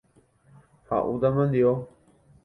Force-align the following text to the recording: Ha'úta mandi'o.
Ha'úta 0.87 1.29
mandi'o. 1.35 1.73